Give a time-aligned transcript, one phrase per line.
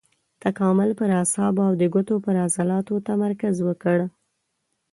[0.43, 3.97] تکامل پر اعصابو او د ګوتو پر عضلاتو تمرکز وکړ.